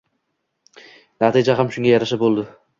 [1.25, 2.51] Natija ham shunga yarasha bo‘ldi.